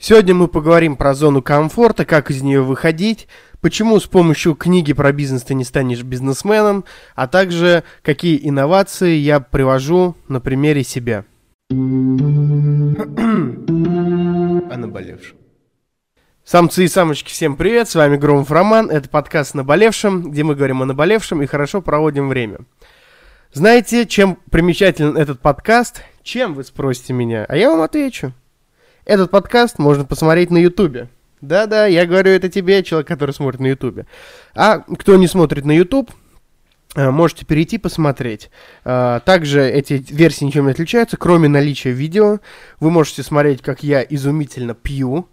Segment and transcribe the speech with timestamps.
[0.00, 3.26] Сегодня мы поговорим про зону комфорта, как из нее выходить,
[3.60, 6.84] почему с помощью книги про бизнес ты не станешь бизнесменом,
[7.16, 11.24] а также какие инновации я привожу на примере себя.
[11.70, 11.74] О
[14.76, 15.36] наболевшем.
[16.44, 20.80] Самцы и самочки, всем привет, с вами Громов Роман, это подкаст «Наболевшем», где мы говорим
[20.80, 22.60] о наболевшем и хорошо проводим время.
[23.52, 26.04] Знаете, чем примечателен этот подкаст?
[26.22, 27.44] Чем, вы спросите меня?
[27.48, 28.32] А я вам отвечу.
[29.08, 31.08] Этот подкаст можно посмотреть на Ютубе.
[31.40, 34.04] Да-да, я говорю это тебе, человек, который смотрит на Ютубе.
[34.54, 36.10] А кто не смотрит на Ютуб,
[36.94, 38.50] э, можете перейти посмотреть.
[38.84, 42.40] Э, также эти версии ничем не отличаются, кроме наличия видео.
[42.80, 45.26] Вы можете смотреть, как я изумительно пью.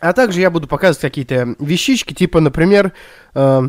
[0.00, 2.92] А также я буду показывать какие-то вещички, типа, например,
[3.34, 3.68] э,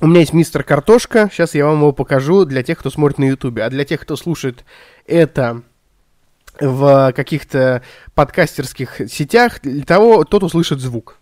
[0.00, 1.28] у меня есть мистер Картошка.
[1.30, 3.62] Сейчас я вам его покажу для тех, кто смотрит на Ютубе.
[3.62, 4.64] А для тех, кто слушает
[5.06, 5.62] это
[6.60, 7.82] в каких-то
[8.14, 11.18] подкастерских сетях, для того тот услышит звук.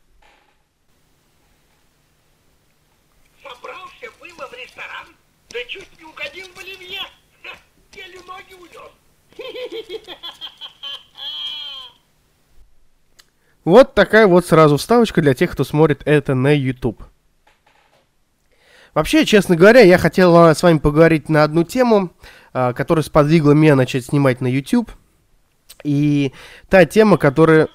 [3.42, 5.06] Собрался было в ресторан,
[5.50, 7.00] да чуть не угодил в оливье.
[7.92, 10.08] Еле ноги унес.
[13.64, 17.02] Вот такая вот сразу вставочка для тех, кто смотрит это на YouTube.
[18.94, 22.10] Вообще, честно говоря, я хотел с вами поговорить на одну тему,
[22.52, 24.90] а, которая сподвигла меня начать снимать на YouTube.
[25.84, 26.32] И
[26.68, 27.68] та тема, которая...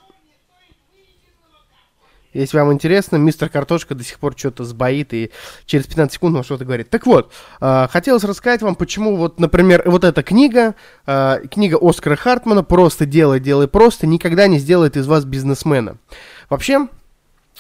[2.34, 5.32] Если вам интересно, мистер Картошка до сих пор что-то сбоит и
[5.66, 6.90] через 15 секунд он что-то говорит.
[6.90, 10.76] Так вот, э, хотелось рассказать вам, почему вот, например, вот эта книга,
[11.08, 15.98] э, книга Оскара Хартмана «Просто делай, делай просто» никогда не сделает из вас бизнесмена.
[16.50, 16.90] Вообще,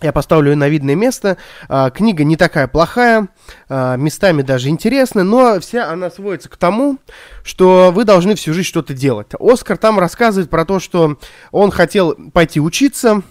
[0.01, 1.37] я поставлю ее на видное место.
[1.69, 3.29] А, книга не такая плохая,
[3.69, 6.97] а, местами даже интересная, но вся она сводится к тому,
[7.43, 9.27] что вы должны всю жизнь что-то делать.
[9.39, 11.17] Оскар там рассказывает про то, что
[11.51, 13.21] он хотел пойти учиться,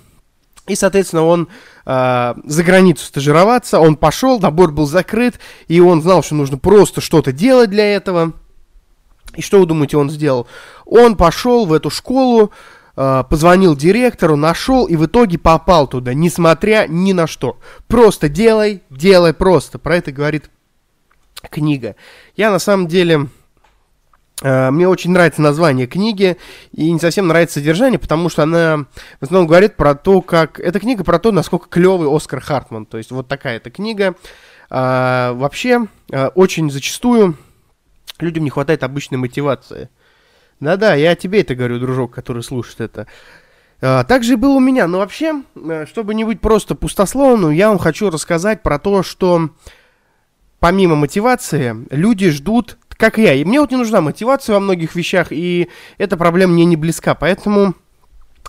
[0.67, 1.49] и, соответственно, он
[1.85, 7.03] э, за границу стажироваться, он пошел, набор был закрыт, и он знал, что нужно просто
[7.03, 8.33] что-то делать для этого.
[9.37, 10.47] И что вы думаете, он сделал?
[10.87, 12.51] Он пошел в эту школу,
[12.95, 17.59] позвонил директору, нашел и в итоге попал туда, несмотря ни на что.
[17.89, 19.79] Просто делай, делай просто.
[19.79, 20.51] Про это говорит
[21.51, 21.97] книга.
[22.37, 23.29] Я на самом деле
[24.43, 26.37] Э, мне очень нравится название книги,
[26.73, 28.87] и не совсем нравится содержание, потому что она
[29.21, 30.61] в основном говорит про то, как...
[30.61, 32.87] Эта книга про то, насколько клевый Оскар Хартман.
[32.87, 34.15] То есть вот такая эта книга.
[34.71, 37.37] А, вообще, а, очень зачастую
[38.19, 39.89] людям не хватает обычной мотивации.
[40.61, 43.07] Да-да, я тебе это говорю, дружок, который слушает это.
[43.81, 44.87] А, так же было у меня.
[44.87, 45.43] Но вообще,
[45.87, 49.51] чтобы не быть просто пустословным, я вам хочу рассказать про то, что
[50.59, 53.35] помимо мотивации, люди ждут как я.
[53.35, 57.15] И мне вот не нужна мотивация во многих вещах, и эта проблема мне не близка.
[57.15, 57.75] Поэтому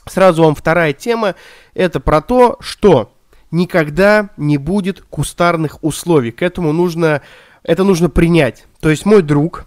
[0.07, 1.35] сразу вам вторая тема.
[1.73, 3.11] Это про то, что
[3.51, 6.31] никогда не будет кустарных условий.
[6.31, 7.21] К этому нужно,
[7.63, 8.65] это нужно принять.
[8.79, 9.65] То есть мой друг,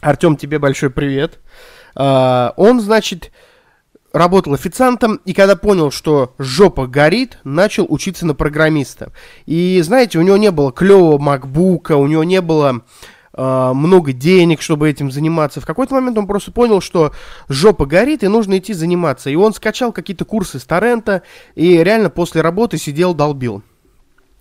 [0.00, 1.38] Артем, тебе большой привет.
[1.96, 3.32] Uh, он, значит,
[4.12, 9.12] работал официантом, и когда понял, что жопа горит, начал учиться на программиста.
[9.46, 12.82] И, знаете, у него не было клевого макбука, у него не было
[13.34, 15.60] э, много денег, чтобы этим заниматься.
[15.60, 17.12] В какой-то момент он просто понял, что
[17.48, 19.30] жопа горит и нужно идти заниматься.
[19.30, 21.22] И он скачал какие-то курсы с торрента
[21.54, 23.62] и реально после работы сидел, долбил.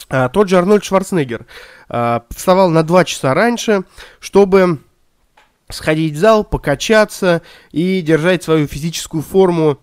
[0.09, 1.45] А, тот же Арнольд Шварценеггер
[1.89, 3.83] а, вставал на 2 часа раньше,
[4.19, 4.79] чтобы
[5.69, 7.41] сходить в зал, покачаться
[7.71, 9.79] и держать свою физическую форму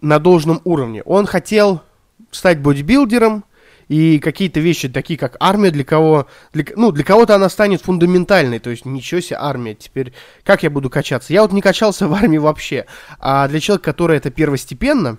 [0.00, 1.02] на должном уровне.
[1.04, 1.82] Он хотел
[2.30, 3.44] стать бодибилдером,
[3.88, 8.58] и какие-то вещи, такие как армия, для кого, для, ну, для кого-то она станет фундаментальной,
[8.58, 11.34] то есть ничего себе армия, теперь как я буду качаться?
[11.34, 12.86] Я вот не качался в армии вообще,
[13.18, 15.18] а для человека, который это первостепенно,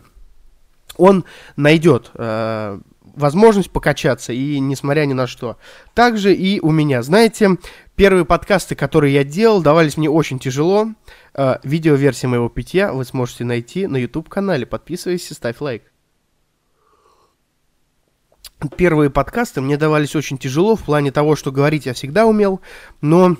[0.97, 1.23] он
[1.55, 2.79] найдет э,
[3.13, 5.57] возможность покачаться, и несмотря ни на что.
[5.93, 7.57] Также и у меня, знаете,
[7.95, 10.87] первые подкасты, которые я делал, давались мне очень тяжело.
[11.33, 14.65] Э, видеоверсия моего питья вы сможете найти на YouTube-канале.
[14.65, 15.83] Подписывайся, ставь лайк
[18.77, 22.61] первые подкасты мне давались очень тяжело в плане того, что говорить я всегда умел,
[23.01, 23.35] но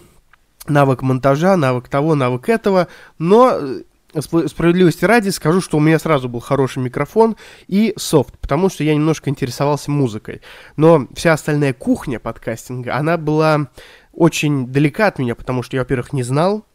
[0.68, 2.88] навык монтажа, навык того, навык этого,
[3.20, 3.84] но э,
[4.22, 7.36] справедливости ради скажу, что у меня сразу был хороший микрофон
[7.68, 10.42] и софт, потому что я немножко интересовался музыкой.
[10.76, 13.68] Но вся остальная кухня подкастинга, она была
[14.14, 16.66] очень далека от меня, потому что я, во-первых, не знал,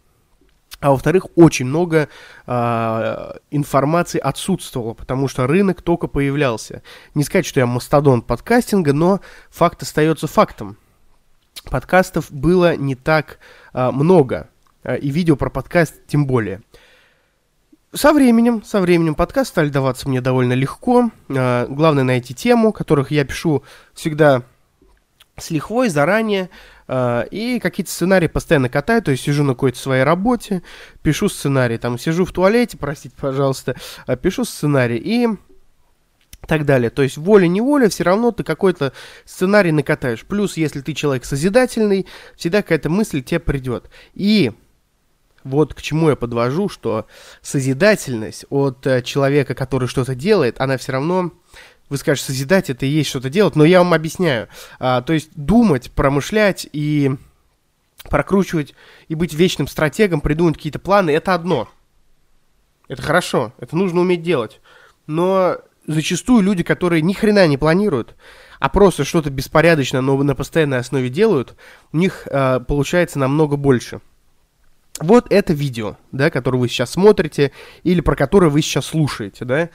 [0.81, 2.08] а во-вторых, очень много
[2.46, 6.82] э, информации отсутствовало, потому что рынок только появлялся.
[7.14, 9.20] Не сказать, что я мастодон подкастинга, но
[9.50, 10.76] факт остается фактом.
[11.64, 13.38] Подкастов было не так
[13.73, 14.50] э, много,
[14.85, 16.62] э, и видео про подкаст тем более.
[17.93, 21.11] Со временем, со временем подкаст стали даваться мне довольно легко.
[21.31, 23.62] А, главное найти тему, которых я пишу
[23.94, 24.43] всегда
[25.37, 26.50] с лихвой, заранее.
[26.87, 30.62] А, и какие-то сценарии постоянно катаю, то есть сижу на какой-то своей работе,
[31.02, 33.76] пишу сценарий, там сижу в туалете, простите, пожалуйста,
[34.06, 35.29] а, пишу сценарий и
[36.46, 36.90] так далее.
[36.90, 38.93] То есть волей-неволей все равно ты какой-то
[39.25, 40.25] сценарий накатаешь.
[40.25, 42.06] Плюс, если ты человек созидательный,
[42.37, 43.90] всегда какая-то мысль тебе придет.
[44.14, 44.52] И
[45.49, 47.06] вот к чему я подвожу, что
[47.43, 51.33] созидательность от э, человека, который что-то делает, она все равно,
[51.89, 54.49] вы скажете, созидать это и есть что-то делать, но я вам объясняю.
[54.79, 57.12] А, то есть думать, промышлять и
[58.09, 58.75] прокручивать
[59.09, 61.69] и быть вечным стратегом, придумать какие-то планы, это одно.
[62.89, 64.61] Это хорошо, это нужно уметь делать.
[65.06, 68.15] Но зачастую люди, которые ни хрена не планируют,
[68.61, 71.56] а просто что-то беспорядочно, но на постоянной основе делают,
[71.93, 74.00] у них э, получается намного больше.
[75.00, 77.53] Вот это видео, да, которое вы сейчас смотрите,
[77.83, 79.71] или про которое вы сейчас слушаете, да.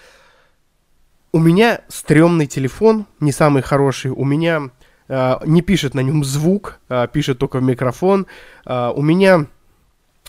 [1.32, 4.70] У меня стрёмный телефон, не самый хороший, у меня
[5.08, 8.28] э, не пишет на нем звук, э, пишет только в микрофон.
[8.66, 9.48] Э, у меня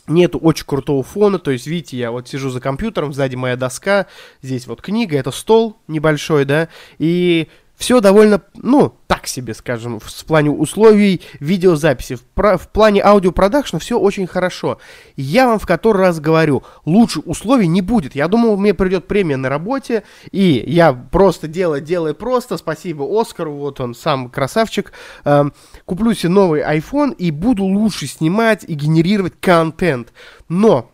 [0.07, 4.07] нету очень крутого фона, то есть, видите, я вот сижу за компьютером, сзади моя доска,
[4.43, 6.69] здесь вот книга, это стол небольшой, да,
[6.99, 12.17] и все довольно, ну, так себе, скажем, в, в плане условий видеозаписи.
[12.17, 14.79] В, в плане аудиопродакшна все очень хорошо.
[15.17, 18.15] Я вам в который раз говорю, лучше условий не будет.
[18.15, 23.53] Я думал, мне придет премия на работе, и я просто делаю, делаю просто, спасибо Оскару,
[23.53, 24.93] вот он сам красавчик,
[25.25, 25.45] э,
[25.85, 30.13] куплю себе новый iPhone и буду лучше снимать и генерировать контент.
[30.49, 30.91] Но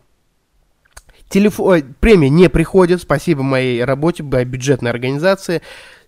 [1.29, 5.62] телефон, премия не приходит, спасибо моей работе, бюджетной организации.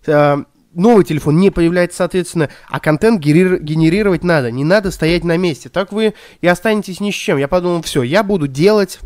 [0.05, 0.43] Э,
[0.73, 5.69] новый телефон не появляется, соответственно, а контент генерировать надо, не надо стоять на месте.
[5.69, 7.37] Так вы и останетесь ни с чем.
[7.37, 8.99] Я подумал, все, я буду делать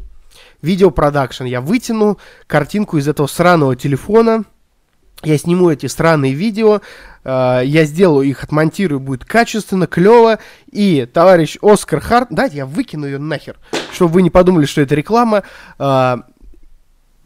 [0.62, 1.46] видеопродакшн.
[1.46, 2.18] Я вытяну
[2.48, 4.46] картинку из этого сраного телефона,
[5.24, 6.82] я сниму эти странные видео,
[7.24, 10.38] э, я сделаю их, отмонтирую, будет качественно, клево,
[10.72, 13.58] и товарищ Оскар Харт, дайте я выкину ее нахер,
[13.92, 15.42] чтобы вы не подумали, что это реклама,
[15.80, 16.18] э,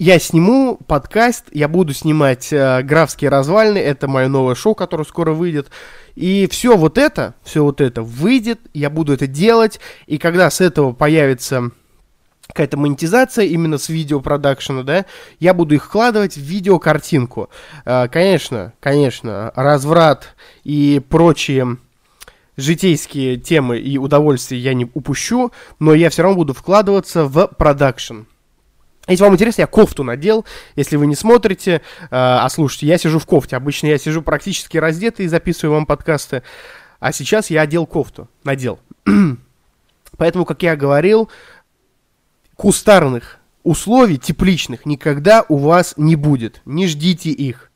[0.02, 5.34] я сниму подкаст, я буду снимать э, графские развалины, это мое новое шоу, которое скоро
[5.34, 5.70] выйдет.
[6.16, 10.60] И все вот это, все вот это выйдет, я буду это делать, и когда с
[10.60, 11.70] этого появится
[12.48, 15.06] какая-то монетизация именно с видеопродакшена, да,
[15.40, 17.52] я буду их вкладывать в видеокартинку.
[17.86, 21.78] Э, конечно, конечно, разврат и прочие
[22.58, 28.22] житейские темы и удовольствия я не упущу, но я все равно буду вкладываться в продакшн.
[29.08, 30.46] Если вам интересно, я кофту надел.
[30.76, 31.80] Если вы не смотрите, э,
[32.12, 33.56] а слушайте, я сижу в кофте.
[33.56, 36.44] Обычно я сижу практически раздетый и записываю вам подкасты.
[37.00, 38.30] А сейчас я одел кофту.
[38.44, 38.80] Надел.
[40.18, 41.30] Поэтому, как я говорил,
[42.56, 46.62] кустарных условий тепличных никогда у вас не будет.
[46.66, 47.72] Не ждите их.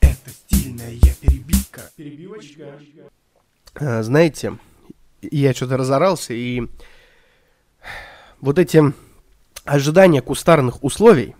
[0.00, 1.82] Это стильная перебивка.
[1.96, 2.78] Перебивочка.
[3.74, 4.58] А, знаете,
[5.20, 6.62] я что-то разорался, и
[8.40, 8.94] вот этим
[9.64, 11.34] ожидание кустарных условий,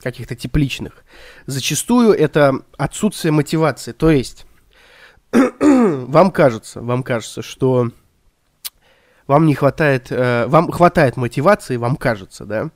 [0.00, 1.04] каких-то тепличных,
[1.46, 3.92] зачастую это отсутствие мотивации.
[3.92, 4.46] То есть,
[5.32, 7.90] вам кажется, вам кажется, что
[9.26, 12.70] вам не хватает, э, вам хватает мотивации, вам кажется, да,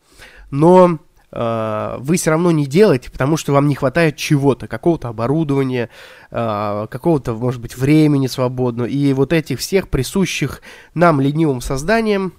[0.51, 0.99] но
[1.33, 5.89] э, вы все равно не делаете, потому что вам не хватает чего-то, какого-то оборудования,
[6.31, 10.61] э, какого-то, может быть, времени свободного, и вот этих всех присущих
[10.93, 12.35] нам ленивым созданиям,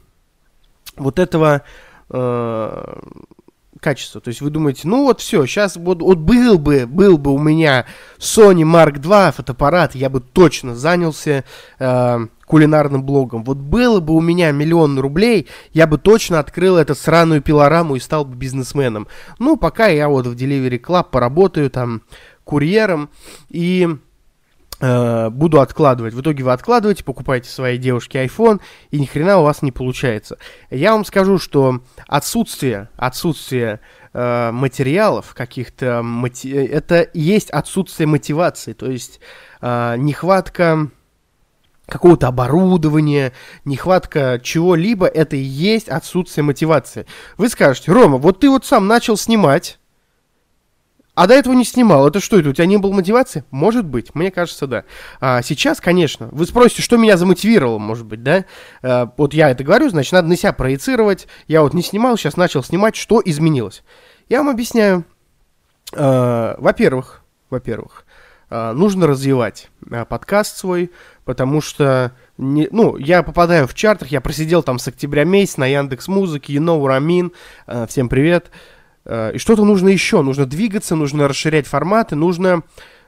[0.95, 1.63] вот этого
[2.09, 2.95] э,
[3.83, 4.21] качество.
[4.21, 7.37] То есть вы думаете, ну вот все, сейчас вот, вот был бы, был бы у
[7.37, 7.85] меня
[8.17, 11.43] Sony Mark II фотоаппарат, я бы точно занялся
[11.79, 13.43] э, кулинарным блогом.
[13.43, 17.99] Вот было бы у меня миллион рублей, я бы точно открыл эту сраную пилораму и
[17.99, 19.07] стал бы бизнесменом.
[19.37, 22.03] Ну, пока я вот в Delivery Club поработаю там
[22.43, 23.09] курьером
[23.49, 23.97] и
[24.83, 26.13] буду откладывать.
[26.13, 28.59] В итоге вы откладываете, покупаете своей девушке iPhone,
[28.91, 30.37] и ни хрена у вас не получается.
[30.69, 33.79] Я вам скажу, что отсутствие, отсутствие
[34.13, 36.49] э, материалов каких-то, мати...
[36.49, 39.19] это есть отсутствие мотивации, то есть
[39.61, 40.89] э, нехватка
[41.85, 43.33] какого-то оборудования,
[43.65, 47.05] нехватка чего-либо, это и есть отсутствие мотивации.
[47.37, 49.79] Вы скажете, Рома, вот ты вот сам начал снимать,
[51.15, 52.07] а до этого не снимал.
[52.07, 52.49] Это что это?
[52.49, 53.43] У тебя не было мотивации?
[53.51, 54.15] Может быть.
[54.15, 54.83] Мне кажется, да.
[55.19, 56.29] А сейчас, конечно.
[56.31, 58.45] Вы спросите, что меня замотивировало, может быть, да?
[58.81, 61.27] А, вот я это говорю, значит, надо на себя проецировать.
[61.47, 62.95] Я вот не снимал, сейчас начал снимать.
[62.95, 63.83] Что изменилось?
[64.27, 65.05] Я вам объясняю.
[65.95, 68.05] А, во-первых, во-первых,
[68.49, 70.91] а, нужно развивать а, подкаст свой,
[71.25, 75.67] потому что, не, ну, я попадаю в чартах, я просидел там с октября месяца на
[75.67, 77.33] Яндекс Музыке, you know what
[77.67, 78.45] а, всем привет.
[78.45, 78.72] Привет.
[79.05, 80.21] Э, и что-то нужно еще.
[80.21, 82.63] Нужно двигаться, нужно расширять форматы, нужно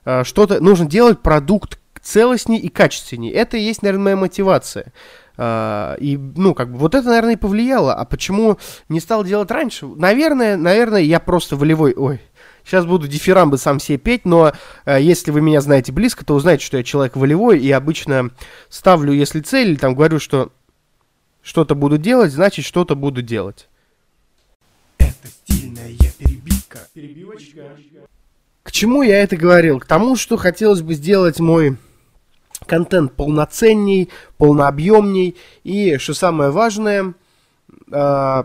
[0.06, 3.32] э, что-то, нужно делать продукт целостней и качественней.
[3.32, 4.94] Это и есть, наверное, моя мотивация.
[5.38, 7.94] Uh, и, ну, как бы, вот это, наверное, и повлияло.
[7.94, 9.86] А почему не стал делать раньше?
[9.86, 11.94] Наверное, наверное, я просто волевой...
[11.94, 12.22] Ой,
[12.64, 14.54] сейчас буду дифирамбы сам себе петь, но
[14.86, 18.30] если вы меня знаете близко, то узнаете, что я человек волевой, и обычно
[18.70, 20.54] ставлю, если цель, или там говорю, что
[21.42, 23.68] что-то буду делать, значит, что-то буду делать.
[25.00, 25.28] Это.
[26.96, 27.76] Перебивочка.
[28.64, 29.82] К чему я это говорил?
[29.82, 31.76] К тому, что хотелось бы сделать мой
[32.66, 35.36] контент полноценней, полнообъемней
[35.66, 37.14] и, что самое важное,
[37.92, 38.44] э,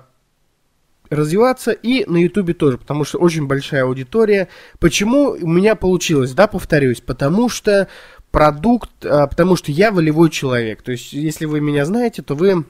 [1.11, 4.49] развиваться и на Ютубе тоже, потому что очень большая аудитория.
[4.81, 7.87] Почему у меня получилось, да, повторюсь, потому что
[8.33, 10.83] продукт, э, потому что я волевой человек.
[10.83, 12.65] То есть, если вы меня знаете, то вы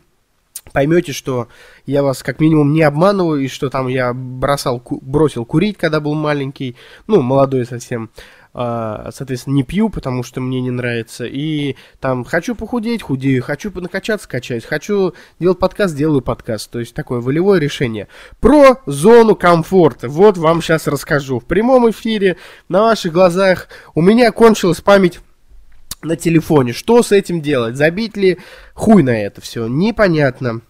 [0.73, 1.49] поймете, что
[1.87, 6.15] я вас как минимум не обманываю, и что там я бросал, бросил курить, когда был
[6.15, 6.77] маленький,
[7.07, 8.11] ну, молодой совсем,
[8.53, 11.25] а, соответственно, не пью, потому что мне не нравится.
[11.25, 16.71] И там хочу похудеть, худею, хочу накачаться, качаюсь, хочу делать подкаст, делаю подкаст.
[16.71, 18.09] То есть такое волевое решение.
[18.41, 20.09] Про зону комфорта.
[20.09, 21.41] Вот вам сейчас расскажу.
[21.41, 22.37] В прямом эфире,
[22.69, 25.21] на ваших глазах, у меня кончилась память
[26.03, 26.73] на телефоне.
[26.73, 27.77] Что с этим делать?
[27.77, 28.39] Забить ли
[28.75, 29.67] хуй на это все?
[29.67, 30.63] Непонятно.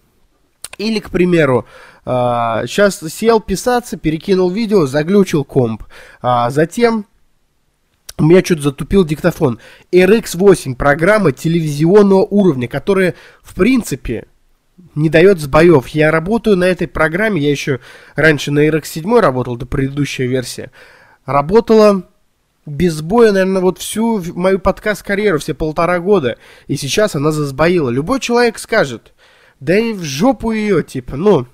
[0.77, 1.65] Или, к примеру,
[2.05, 5.83] сейчас сел писаться, перекинул видео, заглючил комп.
[6.21, 7.05] А затем
[8.17, 9.59] у меня что-то затупил диктофон.
[9.91, 14.27] RX8 программа телевизионного уровня, которая, в принципе,
[14.95, 15.87] не дает сбоев.
[15.89, 17.79] Я работаю на этой программе, я еще
[18.15, 20.71] раньше на RX7 работал, до предыдущая версия.
[21.25, 22.09] Работала
[22.65, 26.37] без боя, наверное, вот всю мою подкаст-карьеру, все полтора года.
[26.67, 27.89] И сейчас она засбоила.
[27.89, 29.13] Любой человек скажет,
[29.59, 31.47] да и в жопу ее, типа, ну,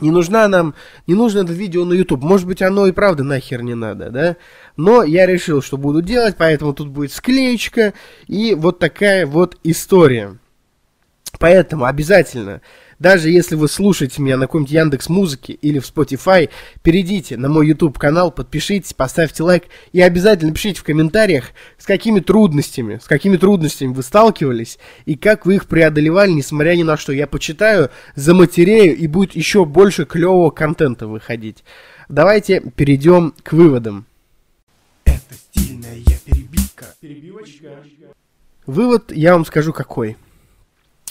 [0.00, 0.74] не нужна нам,
[1.06, 2.22] не нужно это видео на YouTube.
[2.22, 4.36] Может быть, оно и правда нахер не надо, да?
[4.76, 7.94] Но я решил, что буду делать, поэтому тут будет склеечка
[8.26, 10.36] и вот такая вот история.
[11.38, 12.60] Поэтому обязательно
[12.98, 16.48] даже если вы слушаете меня на каком-нибудь Яндекс Музыке или в Spotify,
[16.82, 22.20] перейдите на мой YouTube канал, подпишитесь, поставьте лайк и обязательно пишите в комментариях, с какими
[22.20, 27.12] трудностями, с какими трудностями вы сталкивались и как вы их преодолевали, несмотря ни на что.
[27.12, 31.64] Я почитаю, заматерею и будет еще больше клевого контента выходить.
[32.08, 34.06] Давайте перейдем к выводам.
[35.04, 36.86] Это стильная перебивка.
[37.00, 37.82] Перебивочка.
[38.66, 40.16] Вывод я вам скажу какой.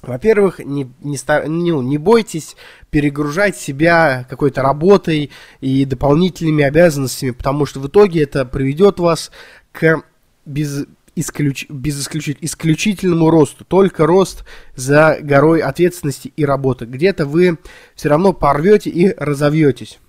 [0.01, 2.55] Во-первых, не, не, не, ну, не бойтесь
[2.91, 9.31] перегружать себя какой-то работой и дополнительными обязанностями, потому что в итоге это приведет вас
[9.71, 10.03] к
[10.45, 10.85] без,
[11.15, 13.65] исключ, без исключ, исключительному росту.
[13.65, 14.43] Только рост
[14.75, 16.85] за горой ответственности и работы.
[16.85, 17.57] Где-то вы
[17.95, 19.99] все равно порвете и разовьетесь.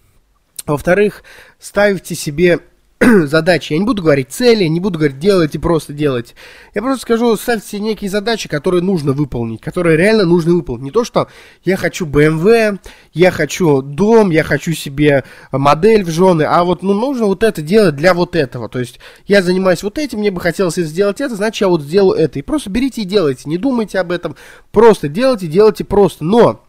[0.66, 1.22] Во-вторых,
[1.58, 2.60] ставьте себе
[3.26, 3.74] задачи.
[3.74, 6.34] Я не буду говорить цели, не буду говорить делайте, просто делать.
[6.74, 10.84] Я просто скажу, ставьте некие задачи, которые нужно выполнить, которые реально нужно выполнить.
[10.84, 11.28] Не то, что
[11.64, 12.78] я хочу BMW,
[13.12, 17.60] я хочу дом, я хочу себе модель в жены, а вот ну, нужно вот это
[17.60, 18.68] делать для вот этого.
[18.70, 22.18] То есть я занимаюсь вот этим, мне бы хотелось сделать это, значит я вот сделаю
[22.18, 22.38] это.
[22.38, 24.36] И просто берите и делайте, не думайте об этом,
[24.72, 26.24] просто делайте, делайте просто.
[26.24, 26.65] Но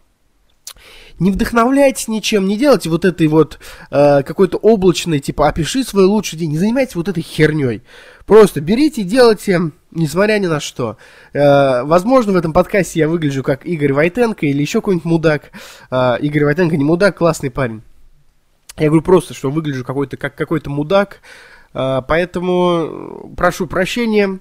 [1.20, 3.60] не вдохновляйтесь ничем, не делайте вот этой вот
[3.90, 7.82] э, какой-то облачной, типа, опиши свой лучший день, не занимайтесь вот этой херней.
[8.26, 10.98] Просто берите и делайте, несмотря ни на что.
[11.34, 15.52] Э, возможно, в этом подкасте я выгляжу как Игорь Войтенко или еще какой-нибудь мудак.
[15.90, 17.82] Э, Игорь Войтенко не мудак, классный парень.
[18.78, 21.22] Я говорю просто, что выгляжу какой-то как какой-то мудак.
[21.74, 24.40] Э, поэтому прошу прощения.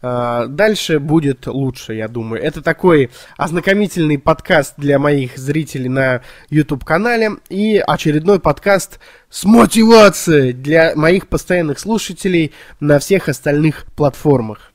[0.00, 2.42] А, дальше будет лучше, я думаю.
[2.42, 10.94] Это такой ознакомительный подкаст для моих зрителей на YouTube-канале и очередной подкаст с мотивацией для
[10.94, 14.72] моих постоянных слушателей на всех остальных платформах.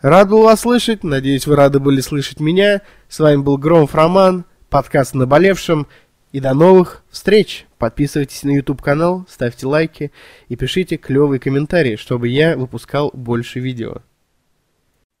[0.00, 2.82] Рад был вас слышать, надеюсь, вы рады были слышать меня.
[3.08, 5.86] С вами был Громов Роман, подкаст «Наболевшим»,
[6.32, 7.64] и до новых встреч!
[7.84, 10.10] Подписывайтесь на YouTube канал, ставьте лайки
[10.48, 13.96] и пишите клевые комментарии, чтобы я выпускал больше видео.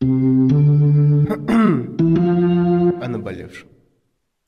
[0.00, 0.06] О
[3.06, 3.73] наболевшем.